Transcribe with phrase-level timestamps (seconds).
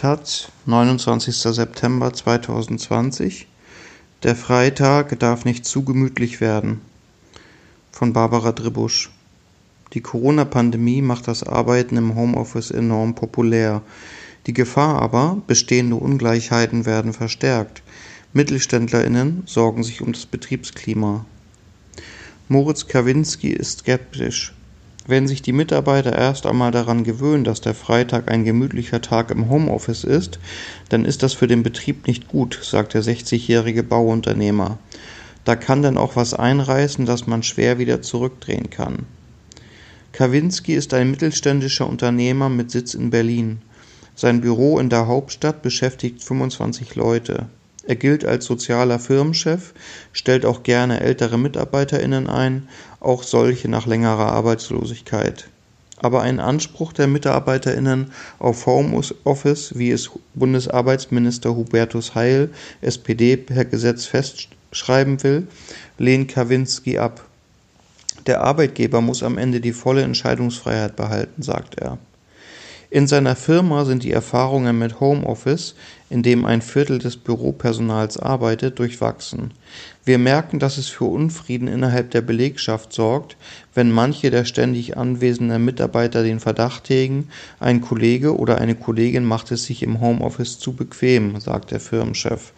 [0.00, 1.36] Taz, 29.
[1.36, 3.46] September 2020.
[4.22, 6.80] Der Freitag darf nicht zu gemütlich werden.
[7.92, 9.10] Von Barbara Dribusch.
[9.92, 13.82] Die Corona-Pandemie macht das Arbeiten im Homeoffice enorm populär.
[14.46, 17.82] Die Gefahr aber, bestehende Ungleichheiten werden verstärkt.
[18.32, 21.26] MittelständlerInnen sorgen sich um das Betriebsklima.
[22.48, 24.54] Moritz Kawinski ist skeptisch.
[25.10, 29.50] Wenn sich die Mitarbeiter erst einmal daran gewöhnen, dass der Freitag ein gemütlicher Tag im
[29.50, 30.38] Homeoffice ist,
[30.88, 34.78] dann ist das für den Betrieb nicht gut, sagt der 60-jährige Bauunternehmer.
[35.44, 39.06] Da kann dann auch was einreißen, das man schwer wieder zurückdrehen kann.
[40.12, 43.62] Kawinski ist ein mittelständischer Unternehmer mit Sitz in Berlin.
[44.14, 47.48] Sein Büro in der Hauptstadt beschäftigt 25 Leute.
[47.86, 49.72] Er gilt als sozialer Firmenchef,
[50.12, 52.68] stellt auch gerne ältere MitarbeiterInnen ein,
[53.00, 55.48] auch solche nach längerer Arbeitslosigkeit.
[55.96, 64.06] Aber ein Anspruch der MitarbeiterInnen auf Homeoffice, wie es Bundesarbeitsminister Hubertus Heil, SPD, per Gesetz
[64.06, 65.46] festschreiben will,
[65.98, 67.26] lehnt Kawinski ab.
[68.26, 71.98] Der Arbeitgeber muss am Ende die volle Entscheidungsfreiheit behalten, sagt er.
[72.92, 75.76] In seiner Firma sind die Erfahrungen mit Homeoffice,
[76.10, 79.52] in dem ein Viertel des Büropersonals arbeitet, durchwachsen.
[80.04, 83.36] Wir merken, dass es für Unfrieden innerhalb der Belegschaft sorgt,
[83.74, 87.28] wenn manche der ständig anwesenden Mitarbeiter den Verdacht hegen,
[87.60, 92.52] ein Kollege oder eine Kollegin macht es sich im Homeoffice zu bequem, sagt der Firmenchef.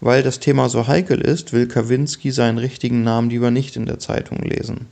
[0.00, 3.98] Weil das Thema so heikel ist, will Kawinski seinen richtigen Namen lieber nicht in der
[3.98, 4.86] Zeitung lesen.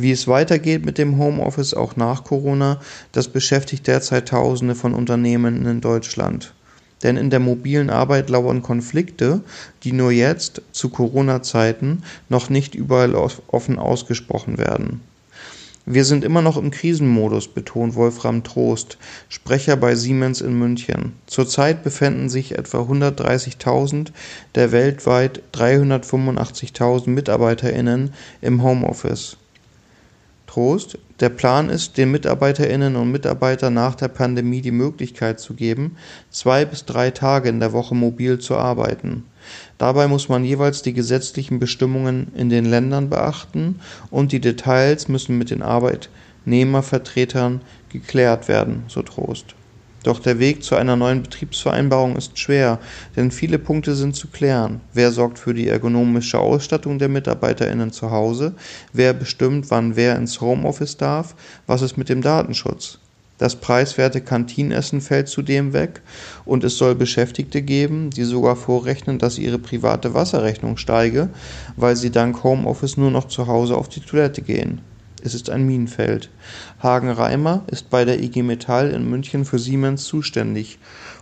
[0.00, 2.80] Wie es weitergeht mit dem Homeoffice auch nach Corona,
[3.12, 6.54] das beschäftigt derzeit Tausende von Unternehmen in Deutschland.
[7.02, 9.42] Denn in der mobilen Arbeit lauern Konflikte,
[9.84, 15.02] die nur jetzt, zu Corona-Zeiten, noch nicht überall offen ausgesprochen werden.
[15.84, 18.96] Wir sind immer noch im Krisenmodus, betont Wolfram Trost,
[19.28, 21.12] Sprecher bei Siemens in München.
[21.26, 24.12] Zurzeit befinden sich etwa 130.000
[24.54, 29.36] der weltweit 385.000 MitarbeiterInnen im Homeoffice.
[30.50, 30.98] Trost.
[31.20, 35.96] Der Plan ist, den Mitarbeiterinnen und Mitarbeitern nach der Pandemie die Möglichkeit zu geben,
[36.28, 39.26] zwei bis drei Tage in der Woche mobil zu arbeiten.
[39.78, 43.78] Dabei muss man jeweils die gesetzlichen Bestimmungen in den Ländern beachten
[44.10, 49.54] und die Details müssen mit den Arbeitnehmervertretern geklärt werden, so Trost.
[50.02, 52.78] Doch der Weg zu einer neuen Betriebsvereinbarung ist schwer,
[53.16, 54.80] denn viele Punkte sind zu klären.
[54.94, 58.54] Wer sorgt für die ergonomische Ausstattung der MitarbeiterInnen zu Hause?
[58.94, 61.34] Wer bestimmt, wann wer ins Homeoffice darf?
[61.66, 62.98] Was ist mit dem Datenschutz?
[63.36, 66.02] Das preiswerte Kantinenessen fällt zudem weg
[66.44, 71.30] und es soll Beschäftigte geben, die sogar vorrechnen, dass ihre private Wasserrechnung steige,
[71.76, 74.82] weil sie dank Homeoffice nur noch zu Hause auf die Toilette gehen.
[75.22, 76.30] Es ist ein Minenfeld.
[76.82, 80.78] Hagen-Reimer ist bei der IG Metall in München für Siemens zuständig.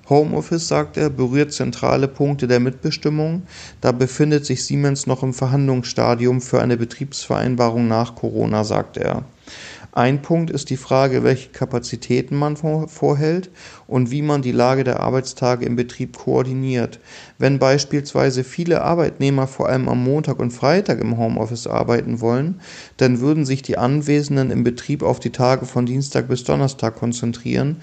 [0.09, 3.43] Homeoffice, sagt er, berührt zentrale Punkte der Mitbestimmung.
[3.81, 9.25] Da befindet sich Siemens noch im Verhandlungsstadium für eine Betriebsvereinbarung nach Corona, sagt er.
[9.93, 13.51] Ein Punkt ist die Frage, welche Kapazitäten man vorhält
[13.87, 17.01] und wie man die Lage der Arbeitstage im Betrieb koordiniert.
[17.39, 22.61] Wenn beispielsweise viele Arbeitnehmer vor allem am Montag und Freitag im Homeoffice arbeiten wollen,
[22.99, 27.77] dann würden sich die Anwesenden im Betrieb auf die Tage von Dienstag bis Donnerstag konzentrieren.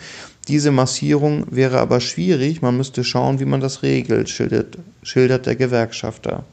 [0.47, 5.55] Diese Massierung wäre aber schwierig, man müsste schauen, wie man das regelt, schildert, schildert der
[5.55, 6.45] Gewerkschafter.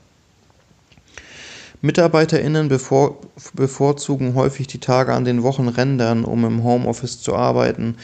[1.85, 3.19] MitarbeiterInnen bevor,
[3.55, 7.97] bevorzugen häufig die Tage an den Wochenrändern, um im Homeoffice zu arbeiten.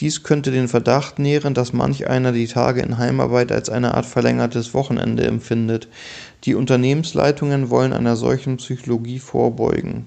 [0.00, 4.06] Dies könnte den Verdacht nähren, dass manch einer die Tage in Heimarbeit als eine Art
[4.06, 5.86] verlängertes Wochenende empfindet.
[6.44, 10.06] Die Unternehmensleitungen wollen einer solchen Psychologie vorbeugen.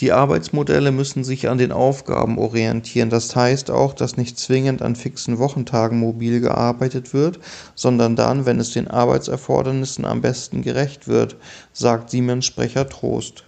[0.00, 3.10] Die Arbeitsmodelle müssen sich an den Aufgaben orientieren.
[3.10, 7.40] Das heißt auch, dass nicht zwingend an fixen Wochentagen mobil gearbeitet wird,
[7.74, 11.36] sondern dann, wenn es den Arbeitserfordernissen am besten gerecht wird,
[11.72, 13.47] sagt Siemens-Sprecher Trost.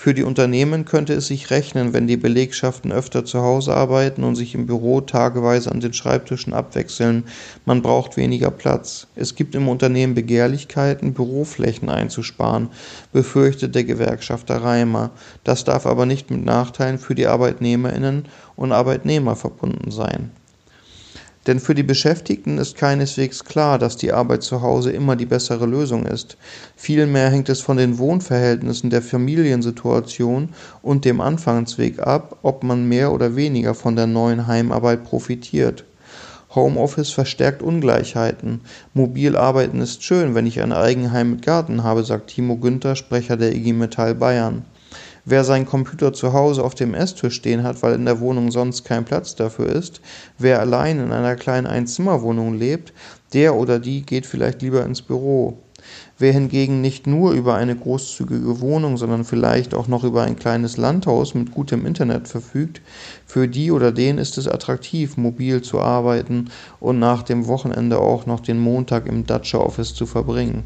[0.00, 4.36] Für die Unternehmen könnte es sich rechnen, wenn die Belegschaften öfter zu Hause arbeiten und
[4.36, 7.24] sich im Büro tageweise an den Schreibtischen abwechseln.
[7.64, 9.08] Man braucht weniger Platz.
[9.16, 12.68] Es gibt im Unternehmen Begehrlichkeiten, Büroflächen einzusparen,
[13.12, 15.10] befürchtet der Gewerkschafter Reimer.
[15.42, 20.30] Das darf aber nicht mit Nachteilen für die Arbeitnehmerinnen und Arbeitnehmer verbunden sein.
[21.48, 25.64] Denn für die Beschäftigten ist keineswegs klar, dass die Arbeit zu Hause immer die bessere
[25.64, 26.36] Lösung ist.
[26.76, 30.50] Vielmehr hängt es von den Wohnverhältnissen, der Familiensituation
[30.82, 35.84] und dem Anfangsweg ab, ob man mehr oder weniger von der neuen Heimarbeit profitiert.
[36.54, 38.60] Homeoffice verstärkt Ungleichheiten.
[38.92, 43.38] Mobil arbeiten ist schön, wenn ich ein Eigenheim mit Garten habe, sagt Timo Günther, Sprecher
[43.38, 44.66] der IG Metall Bayern.
[45.30, 48.84] Wer seinen Computer zu Hause auf dem Esstisch stehen hat, weil in der Wohnung sonst
[48.84, 50.00] kein Platz dafür ist,
[50.38, 52.94] wer allein in einer kleinen Einzimmerwohnung lebt,
[53.34, 55.58] der oder die geht vielleicht lieber ins Büro.
[56.18, 60.78] Wer hingegen nicht nur über eine großzügige Wohnung, sondern vielleicht auch noch über ein kleines
[60.78, 62.80] Landhaus mit gutem Internet verfügt,
[63.26, 66.48] für die oder den ist es attraktiv, mobil zu arbeiten
[66.80, 70.64] und nach dem Wochenende auch noch den Montag im Dacia Office zu verbringen.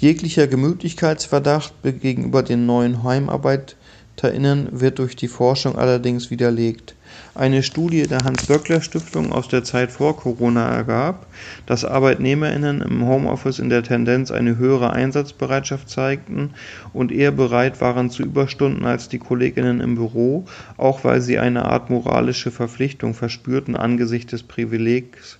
[0.00, 6.94] Jeglicher Gemütlichkeitsverdacht gegenüber den neuen HeimarbeiterInnen wird durch die Forschung allerdings widerlegt.
[7.34, 11.26] Eine Studie der Hans-Böckler-Stiftung aus der Zeit vor Corona ergab,
[11.66, 16.54] dass ArbeitnehmerInnen im Homeoffice in der Tendenz eine höhere Einsatzbereitschaft zeigten
[16.94, 20.46] und eher bereit waren zu Überstunden als die KollegInnen im Büro,
[20.78, 25.38] auch weil sie eine Art moralische Verpflichtung verspürten, angesichts des Privilegs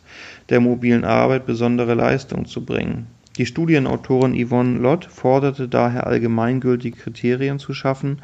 [0.50, 3.06] der mobilen Arbeit besondere Leistung zu bringen
[3.40, 8.20] die Studienautorin Yvonne Lott forderte daher allgemeingültige Kriterien zu schaffen,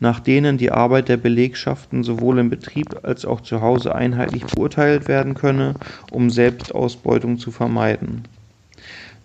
[0.00, 5.08] nach denen die Arbeit der Belegschaften sowohl im Betrieb als auch zu Hause einheitlich beurteilt
[5.08, 5.74] werden könne,
[6.10, 8.22] um Selbstausbeutung zu vermeiden.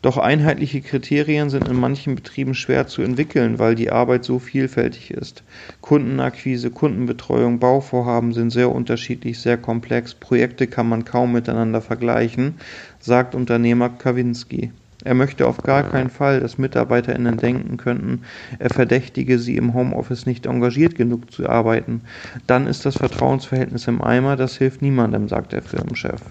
[0.01, 5.11] Doch einheitliche Kriterien sind in manchen Betrieben schwer zu entwickeln, weil die Arbeit so vielfältig
[5.11, 5.43] ist.
[5.79, 12.55] Kundenakquise, Kundenbetreuung, Bauvorhaben sind sehr unterschiedlich, sehr komplex, Projekte kann man kaum miteinander vergleichen,
[12.99, 14.71] sagt Unternehmer Kawinski.
[15.03, 18.21] Er möchte auf gar keinen Fall, dass MitarbeiterInnen denken könnten,
[18.59, 22.01] er verdächtige sie im Homeoffice nicht engagiert genug zu arbeiten.
[22.47, 26.21] Dann ist das Vertrauensverhältnis im Eimer, das hilft niemandem, sagt der Firmenchef.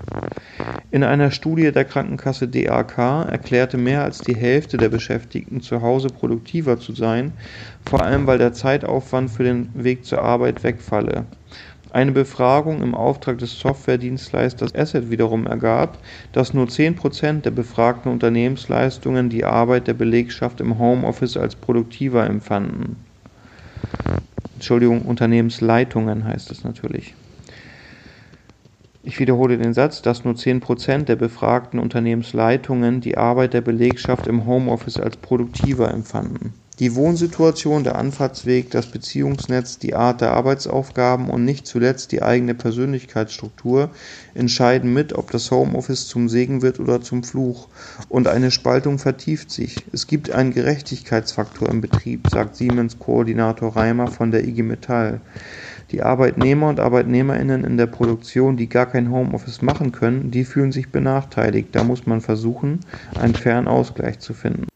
[0.93, 6.11] In einer Studie der Krankenkasse DAK erklärte mehr als die Hälfte der Beschäftigten zu Hause
[6.11, 7.33] produktiver zu sein,
[7.85, 11.27] vor allem weil der Zeitaufwand für den Weg zur Arbeit wegfalle.
[11.93, 15.99] Eine Befragung im Auftrag des Softwaredienstleisters Asset wiederum ergab,
[16.31, 22.25] dass nur 10 Prozent der befragten Unternehmensleistungen die Arbeit der Belegschaft im Homeoffice als produktiver
[22.25, 23.05] empfanden.
[24.55, 27.17] Entschuldigung, Unternehmensleitungen heißt es natürlich.
[29.03, 34.29] Ich wiederhole den Satz, dass nur 10 Prozent der befragten Unternehmensleitungen die Arbeit der Belegschaft
[34.29, 36.55] im Homeoffice als produktiver empfanden.
[36.81, 42.55] Die Wohnsituation, der Anfahrtsweg, das Beziehungsnetz, die Art der Arbeitsaufgaben und nicht zuletzt die eigene
[42.55, 43.91] Persönlichkeitsstruktur
[44.33, 47.69] entscheiden mit, ob das Homeoffice zum Segen wird oder zum Fluch.
[48.09, 49.85] Und eine Spaltung vertieft sich.
[49.93, 55.21] Es gibt einen Gerechtigkeitsfaktor im Betrieb, sagt Siemens-Koordinator Reimer von der IG Metall.
[55.91, 60.73] Die Arbeitnehmer und Arbeitnehmerinnen in der Produktion, die gar kein Homeoffice machen können, die fühlen
[60.73, 61.69] sich benachteiligt.
[61.73, 62.81] Da muss man versuchen,
[63.19, 64.71] einen fairen Ausgleich zu finden.